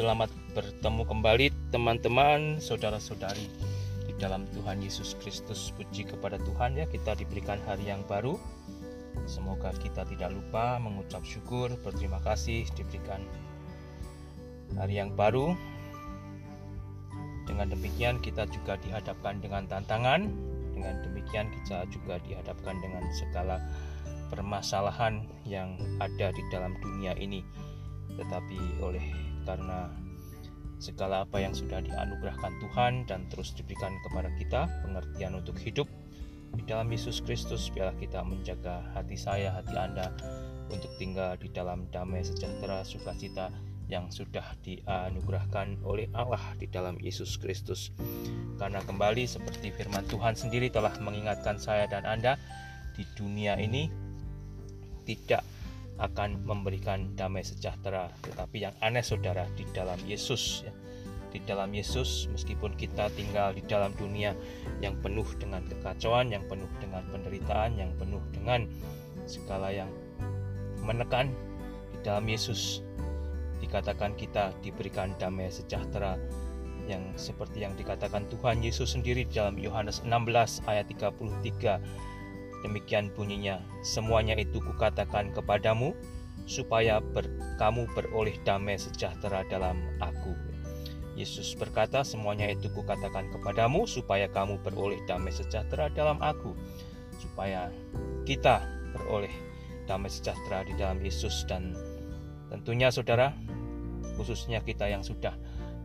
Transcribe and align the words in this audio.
Selamat 0.00 0.32
bertemu 0.56 1.04
kembali 1.04 1.46
teman-teman, 1.76 2.56
saudara-saudari 2.56 3.52
di 4.08 4.16
dalam 4.16 4.48
Tuhan 4.56 4.80
Yesus 4.80 5.12
Kristus. 5.20 5.76
Puji 5.76 6.08
kepada 6.08 6.40
Tuhan 6.40 6.72
ya, 6.72 6.88
kita 6.88 7.12
diberikan 7.20 7.60
hari 7.68 7.92
yang 7.92 8.00
baru. 8.08 8.40
Semoga 9.28 9.76
kita 9.76 10.08
tidak 10.08 10.32
lupa 10.32 10.80
mengucap 10.80 11.20
syukur, 11.20 11.76
berterima 11.84 12.16
kasih 12.24 12.64
diberikan 12.80 13.28
hari 14.80 15.04
yang 15.04 15.12
baru. 15.12 15.52
Dengan 17.44 17.68
demikian 17.68 18.24
kita 18.24 18.48
juga 18.48 18.80
dihadapkan 18.80 19.36
dengan 19.44 19.68
tantangan. 19.68 20.32
Dengan 20.80 20.96
demikian 21.04 21.52
kita 21.60 21.84
juga 21.92 22.16
dihadapkan 22.24 22.80
dengan 22.80 23.04
segala 23.20 23.60
permasalahan 24.32 25.28
yang 25.44 25.76
ada 26.00 26.32
di 26.32 26.40
dalam 26.48 26.72
dunia 26.80 27.12
ini. 27.20 27.44
Tetapi 28.16 28.80
oleh 28.80 29.29
karena 29.44 29.90
segala 30.80 31.28
apa 31.28 31.36
yang 31.44 31.52
sudah 31.52 31.84
dianugerahkan 31.84 32.56
Tuhan 32.64 32.92
dan 33.04 33.28
terus 33.28 33.52
diberikan 33.52 33.92
kepada 34.08 34.32
kita 34.40 34.64
pengertian 34.80 35.36
untuk 35.36 35.60
hidup 35.60 35.84
di 36.56 36.62
dalam 36.66 36.88
Yesus 36.90 37.20
Kristus 37.22 37.68
biarlah 37.70 37.94
kita 38.00 38.24
menjaga 38.24 38.82
hati 38.96 39.14
saya 39.14 39.54
hati 39.54 39.76
Anda 39.76 40.10
untuk 40.72 40.90
tinggal 40.96 41.36
di 41.36 41.52
dalam 41.52 41.86
damai 41.92 42.24
sejahtera 42.24 42.82
sukacita 42.82 43.52
yang 43.90 44.06
sudah 44.06 44.54
dianugerahkan 44.62 45.82
oleh 45.82 46.06
Allah 46.14 46.40
di 46.62 46.70
dalam 46.70 46.94
Yesus 47.02 47.34
Kristus. 47.34 47.90
Karena 48.54 48.78
kembali 48.86 49.26
seperti 49.26 49.74
firman 49.74 50.06
Tuhan 50.06 50.38
sendiri 50.38 50.70
telah 50.70 50.94
mengingatkan 51.02 51.58
saya 51.58 51.90
dan 51.90 52.06
Anda 52.06 52.38
di 52.94 53.02
dunia 53.18 53.58
ini 53.58 53.90
tidak 55.02 55.42
akan 56.00 56.42
memberikan 56.42 57.12
damai 57.14 57.44
sejahtera. 57.44 58.08
Tetapi 58.24 58.56
yang 58.64 58.74
aneh 58.80 59.04
saudara 59.04 59.44
di 59.54 59.68
dalam 59.70 60.00
Yesus 60.08 60.64
ya. 60.64 60.72
Di 61.30 61.38
dalam 61.46 61.70
Yesus 61.70 62.26
meskipun 62.34 62.74
kita 62.74 63.06
tinggal 63.14 63.54
di 63.54 63.62
dalam 63.62 63.94
dunia 63.94 64.34
yang 64.82 64.98
penuh 64.98 65.28
dengan 65.38 65.62
kekacauan, 65.62 66.34
yang 66.34 66.42
penuh 66.50 66.66
dengan 66.82 67.06
penderitaan, 67.06 67.78
yang 67.78 67.94
penuh 67.94 68.18
dengan 68.34 68.66
segala 69.30 69.70
yang 69.70 69.86
menekan 70.82 71.30
di 71.94 71.98
dalam 72.02 72.26
Yesus 72.26 72.82
dikatakan 73.60 74.16
kita 74.16 74.50
diberikan 74.64 75.14
damai 75.20 75.52
sejahtera 75.52 76.16
yang 76.88 77.14
seperti 77.14 77.62
yang 77.62 77.76
dikatakan 77.78 78.26
Tuhan 78.26 78.64
Yesus 78.64 78.98
sendiri 78.98 79.28
dalam 79.30 79.54
Yohanes 79.60 80.02
16 80.02 80.66
ayat 80.66 80.90
33 80.90 81.78
Demikian 82.60 83.08
bunyinya, 83.16 83.60
semuanya 83.80 84.36
itu 84.36 84.60
kukatakan 84.60 85.32
kepadamu, 85.32 85.96
supaya 86.44 87.00
ber, 87.00 87.24
kamu 87.56 87.88
beroleh 87.96 88.36
damai 88.44 88.76
sejahtera 88.76 89.46
dalam 89.48 89.80
aku. 90.02 90.36
Yesus 91.16 91.52
berkata, 91.56 92.04
semuanya 92.04 92.48
itu 92.48 92.68
kukatakan 92.72 93.32
kepadamu, 93.32 93.84
supaya 93.84 94.28
kamu 94.28 94.60
beroleh 94.60 95.00
damai 95.04 95.32
sejahtera 95.32 95.88
dalam 95.92 96.20
aku. 96.20 96.52
Supaya 97.20 97.68
kita 98.24 98.64
beroleh 98.96 99.32
damai 99.84 100.08
sejahtera 100.08 100.64
di 100.64 100.72
dalam 100.76 101.00
Yesus 101.00 101.44
dan 101.48 101.76
tentunya 102.48 102.88
saudara, 102.88 103.32
khususnya 104.16 104.60
kita 104.64 104.88
yang 104.88 105.04
sudah 105.04 105.36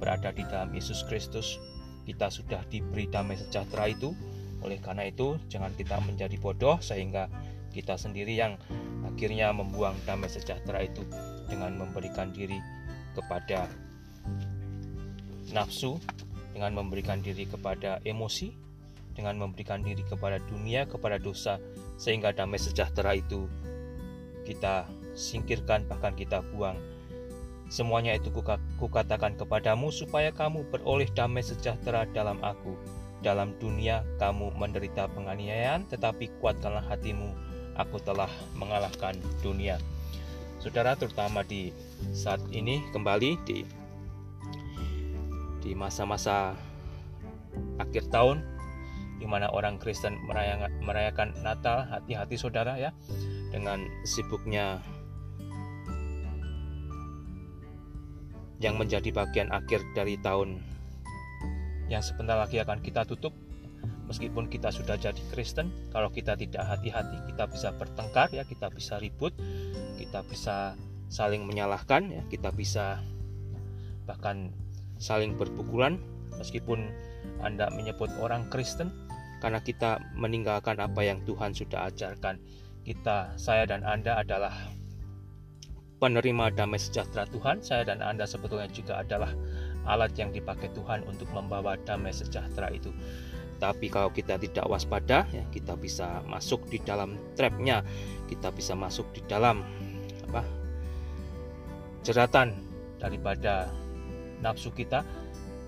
berada 0.00 0.32
di 0.34 0.44
dalam 0.48 0.72
Yesus 0.74 1.04
Kristus, 1.06 1.56
kita 2.04 2.28
sudah 2.28 2.66
diberi 2.66 3.06
damai 3.06 3.38
sejahtera 3.38 3.88
itu 3.90 4.12
oleh 4.62 4.78
karena 4.78 5.10
itu, 5.10 5.36
jangan 5.50 5.74
kita 5.74 5.98
menjadi 6.02 6.36
bodoh 6.38 6.78
sehingga 6.78 7.26
kita 7.74 7.98
sendiri 7.98 8.36
yang 8.36 8.56
akhirnya 9.02 9.50
membuang 9.50 9.96
damai 10.06 10.28
sejahtera 10.30 10.84
itu 10.86 11.02
dengan 11.50 11.74
memberikan 11.76 12.30
diri 12.30 12.60
kepada 13.12 13.68
nafsu, 15.52 16.00
dengan 16.56 16.76
memberikan 16.78 17.20
diri 17.20 17.44
kepada 17.44 18.00
emosi, 18.06 18.52
dengan 19.12 19.36
memberikan 19.36 19.84
diri 19.84 20.00
kepada 20.04 20.40
dunia, 20.48 20.88
kepada 20.88 21.20
dosa, 21.20 21.60
sehingga 22.00 22.32
damai 22.32 22.60
sejahtera 22.60 23.16
itu 23.16 23.48
kita 24.48 24.88
singkirkan, 25.12 25.84
bahkan 25.88 26.16
kita 26.16 26.40
buang. 26.52 26.76
Semuanya 27.72 28.12
itu 28.12 28.28
kukatakan 28.76 29.32
kepadamu 29.40 29.88
supaya 29.88 30.28
kamu 30.28 30.68
beroleh 30.68 31.08
damai 31.16 31.40
sejahtera 31.40 32.04
dalam 32.12 32.36
aku 32.44 32.76
dalam 33.22 33.54
dunia 33.56 34.02
kamu 34.18 34.52
menderita 34.58 35.06
penganiayaan, 35.14 35.86
tetapi 35.86 36.28
kuatkanlah 36.42 36.82
hatimu, 36.90 37.30
aku 37.78 38.02
telah 38.02 38.28
mengalahkan 38.58 39.16
dunia. 39.40 39.78
Saudara, 40.58 40.94
terutama 40.94 41.42
di 41.46 41.70
saat 42.14 42.42
ini 42.50 42.82
kembali 42.90 43.30
di 43.46 43.62
di 45.62 45.72
masa-masa 45.78 46.58
akhir 47.78 48.10
tahun 48.10 48.42
di 49.22 49.26
mana 49.30 49.46
orang 49.54 49.78
Kristen 49.78 50.18
merayakan, 50.26 50.82
merayakan 50.82 51.30
Natal, 51.46 51.86
hati-hati 51.86 52.34
saudara 52.34 52.74
ya 52.74 52.90
dengan 53.54 53.86
sibuknya 54.02 54.82
yang 58.58 58.78
menjadi 58.78 59.10
bagian 59.14 59.50
akhir 59.54 59.82
dari 59.94 60.18
tahun 60.18 60.62
yang 61.92 62.00
sebentar 62.00 62.40
lagi 62.40 62.56
akan 62.56 62.80
kita 62.80 63.04
tutup. 63.04 63.36
Meskipun 64.08 64.48
kita 64.48 64.68
sudah 64.68 64.96
jadi 64.96 65.20
Kristen 65.32 65.72
kalau 65.92 66.12
kita 66.12 66.36
tidak 66.36 66.64
hati-hati 66.68 67.16
kita 67.32 67.48
bisa 67.48 67.72
bertengkar 67.72 68.28
ya 68.34 68.44
kita 68.44 68.68
bisa 68.68 69.00
ribut 69.00 69.32
kita 69.96 70.20
bisa 70.28 70.76
saling 71.08 71.48
menyalahkan 71.48 72.12
ya 72.12 72.22
kita 72.28 72.52
bisa 72.52 73.00
bahkan 74.08 74.50
saling 75.02 75.36
berpukulan. 75.36 76.00
Meskipun 76.40 76.90
Anda 77.44 77.68
menyebut 77.70 78.08
orang 78.18 78.48
Kristen 78.48 78.90
karena 79.38 79.60
kita 79.62 80.00
meninggalkan 80.16 80.80
apa 80.80 81.02
yang 81.02 81.22
Tuhan 81.26 81.52
sudah 81.52 81.92
ajarkan. 81.92 82.40
Kita 82.82 83.38
saya 83.38 83.68
dan 83.68 83.86
Anda 83.86 84.22
adalah 84.22 84.54
penerima 86.02 86.50
damai 86.54 86.82
sejahtera 86.82 87.28
Tuhan. 87.30 87.62
Saya 87.62 87.86
dan 87.86 88.02
Anda 88.02 88.26
sebetulnya 88.26 88.66
juga 88.74 89.02
adalah 89.02 89.30
alat 89.86 90.14
yang 90.18 90.30
dipakai 90.30 90.70
Tuhan 90.72 91.06
untuk 91.06 91.30
membawa 91.34 91.78
damai 91.80 92.14
sejahtera 92.14 92.70
itu. 92.70 92.90
Tapi 93.62 93.86
kalau 93.94 94.10
kita 94.10 94.42
tidak 94.42 94.66
waspada, 94.66 95.22
ya 95.30 95.46
kita 95.54 95.78
bisa 95.78 96.18
masuk 96.26 96.66
di 96.66 96.82
dalam 96.82 97.14
trapnya, 97.38 97.86
kita 98.26 98.50
bisa 98.50 98.74
masuk 98.74 99.06
di 99.14 99.22
dalam 99.30 99.62
apa 100.26 100.42
jeratan 102.02 102.58
daripada 102.98 103.70
nafsu 104.42 104.74
kita. 104.74 105.06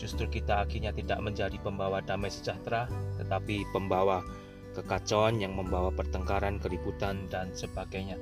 Justru 0.00 0.26
kita 0.26 0.66
akhirnya 0.66 0.90
tidak 0.90 1.20
menjadi 1.22 1.54
pembawa 1.62 2.02
damai 2.02 2.32
sejahtera, 2.32 2.88
tetapi 3.20 3.62
pembawa 3.70 4.24
kekacauan 4.72 5.38
yang 5.38 5.54
membawa 5.54 5.92
pertengkaran, 5.92 6.58
keributan, 6.58 7.28
dan 7.28 7.52
sebagainya. 7.52 8.16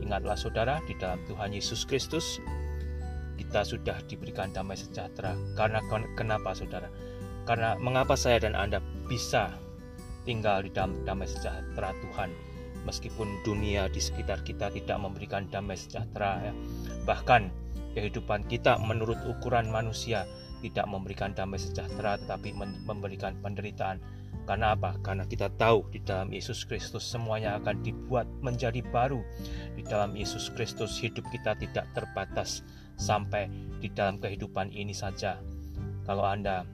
Ingatlah 0.00 0.38
saudara, 0.38 0.80
di 0.86 0.94
dalam 0.96 1.20
Tuhan 1.26 1.52
Yesus 1.52 1.84
Kristus, 1.84 2.38
kita 3.38 3.62
sudah 3.62 4.02
diberikan 4.10 4.50
damai 4.50 4.74
sejahtera. 4.74 5.38
Karena 5.54 5.78
kenapa 6.18 6.52
saudara? 6.58 6.90
Karena 7.46 7.78
mengapa 7.78 8.18
saya 8.18 8.42
dan 8.42 8.58
Anda 8.58 8.82
bisa 9.06 9.54
tinggal 10.28 10.66
di 10.66 10.70
dalam 10.74 10.92
damai 11.08 11.30
sejahtera 11.30 11.96
Tuhan 12.04 12.28
meskipun 12.84 13.44
dunia 13.44 13.88
di 13.88 14.00
sekitar 14.00 14.44
kita 14.44 14.72
tidak 14.72 14.98
memberikan 15.00 15.48
damai 15.48 15.76
sejahtera 15.76 16.50
ya. 16.50 16.52
Bahkan 17.08 17.48
kehidupan 17.96 18.44
kita 18.48 18.76
menurut 18.80 19.16
ukuran 19.24 19.72
manusia 19.72 20.28
tidak 20.60 20.86
memberikan 20.90 21.32
damai 21.32 21.60
sejahtera 21.60 22.18
tetapi 22.20 22.52
memberikan 22.84 23.36
penderitaan. 23.40 24.00
Karena 24.48 24.72
apa? 24.72 24.96
Karena 25.04 25.28
kita 25.28 25.52
tahu 25.60 25.92
di 25.92 26.00
dalam 26.00 26.32
Yesus 26.32 26.64
Kristus 26.64 27.04
semuanya 27.04 27.60
akan 27.60 27.84
dibuat 27.84 28.24
menjadi 28.40 28.80
baru. 28.80 29.20
Di 29.76 29.84
dalam 29.84 30.16
Yesus 30.16 30.48
Kristus 30.56 30.96
hidup 31.04 31.28
kita 31.28 31.52
tidak 31.60 31.84
terbatas 31.92 32.64
sampai 32.98 33.46
di 33.78 33.88
dalam 33.94 34.18
kehidupan 34.18 34.74
ini 34.74 34.92
saja. 34.92 35.38
Kalau 36.04 36.26
Anda 36.26 36.66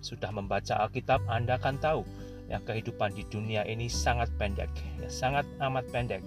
sudah 0.00 0.30
membaca 0.30 0.78
Alkitab, 0.86 1.26
Anda 1.26 1.58
akan 1.58 1.76
tahu 1.82 2.02
ya 2.48 2.62
kehidupan 2.64 3.12
di 3.12 3.26
dunia 3.28 3.66
ini 3.68 3.90
sangat 3.92 4.32
pendek, 4.40 4.70
ya, 5.02 5.10
sangat 5.10 5.44
amat 5.60 5.84
pendek. 5.92 6.24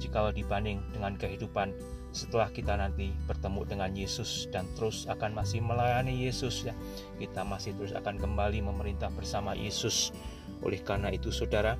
Jika 0.00 0.32
dibanding 0.32 0.80
dengan 0.96 1.14
kehidupan 1.16 1.72
setelah 2.14 2.46
kita 2.48 2.78
nanti 2.78 3.10
bertemu 3.26 3.66
dengan 3.66 3.90
Yesus 3.92 4.46
dan 4.54 4.64
terus 4.78 5.04
akan 5.10 5.34
masih 5.34 5.58
melayani 5.58 6.14
Yesus 6.14 6.62
ya 6.62 6.70
kita 7.18 7.42
masih 7.42 7.74
terus 7.74 7.90
akan 7.90 8.16
kembali 8.22 8.62
memerintah 8.64 9.10
bersama 9.12 9.52
Yesus. 9.52 10.14
Oleh 10.62 10.80
karena 10.80 11.12
itu 11.12 11.28
saudara 11.34 11.76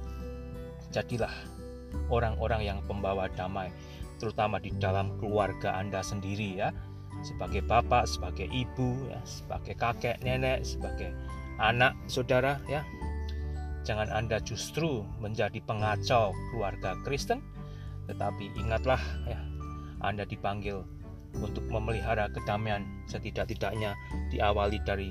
jadilah 0.92 1.32
orang-orang 2.10 2.66
yang 2.66 2.78
pembawa 2.84 3.30
damai 3.32 3.70
terutama 4.18 4.62
di 4.62 4.70
dalam 4.76 5.14
keluarga 5.18 5.74
Anda 5.76 6.00
sendiri 6.00 6.60
ya 6.60 6.70
sebagai 7.24 7.64
bapak, 7.64 8.04
sebagai 8.04 8.44
ibu, 8.52 9.08
ya, 9.08 9.20
sebagai 9.24 9.74
kakek, 9.80 10.20
nenek, 10.20 10.60
sebagai 10.66 11.10
anak, 11.56 11.96
saudara 12.06 12.60
ya. 12.68 12.84
Jangan 13.84 14.08
Anda 14.12 14.40
justru 14.40 15.04
menjadi 15.20 15.60
pengacau 15.64 16.32
keluarga 16.52 16.96
Kristen, 17.04 17.44
tetapi 18.08 18.52
ingatlah 18.56 19.00
ya, 19.28 19.40
Anda 20.04 20.24
dipanggil 20.24 20.84
untuk 21.40 21.66
memelihara 21.68 22.30
kedamaian 22.30 22.86
setidak-tidaknya 23.10 23.96
diawali 24.30 24.78
dari 24.86 25.10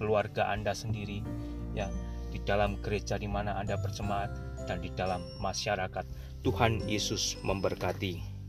keluarga 0.00 0.50
Anda 0.50 0.74
sendiri 0.74 1.22
ya 1.76 1.86
di 2.34 2.42
dalam 2.42 2.80
gereja 2.82 3.20
di 3.20 3.30
mana 3.30 3.54
Anda 3.54 3.78
berjemaat 3.78 4.30
dan 4.66 4.82
di 4.82 4.90
dalam 4.96 5.22
masyarakat. 5.38 6.04
Tuhan 6.40 6.88
Yesus 6.88 7.36
memberkati. 7.44 8.39